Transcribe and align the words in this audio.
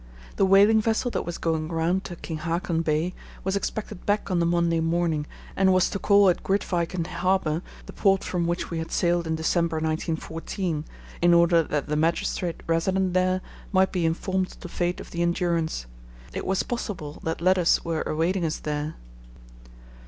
The 0.37 0.47
whaling 0.47 0.81
vessel 0.81 1.11
that 1.11 1.27
was 1.27 1.37
going 1.37 1.67
round 1.67 2.03
to 2.05 2.15
King 2.15 2.37
Haakon 2.39 2.81
Bay 2.81 3.13
was 3.43 3.55
expected 3.55 4.03
back 4.03 4.31
on 4.31 4.39
the 4.39 4.47
Monday 4.47 4.79
morning, 4.79 5.27
and 5.55 5.71
was 5.71 5.91
to 5.91 5.99
call 5.99 6.27
at 6.29 6.41
Grytviken 6.41 7.05
Harbour, 7.05 7.61
the 7.85 7.93
port 7.93 8.23
from 8.23 8.47
which 8.47 8.71
we 8.71 8.79
had 8.79 8.91
sailed 8.91 9.27
in 9.27 9.35
December 9.35 9.75
1914, 9.75 10.85
in 11.21 11.33
order 11.35 11.61
that 11.61 11.87
the 11.87 11.95
magistrate 11.95 12.63
resident 12.65 13.13
there 13.13 13.41
might 13.71 13.91
be 13.91 14.03
informed 14.07 14.47
of 14.47 14.61
the 14.61 14.69
fate 14.69 14.99
of 14.99 15.11
the 15.11 15.21
Endurance. 15.21 15.85
It 16.33 16.47
was 16.47 16.63
possible 16.63 17.19
that 17.21 17.39
letters 17.39 17.85
were 17.85 18.01
awaiting 18.01 18.43
us 18.43 18.57
there. 18.57 18.95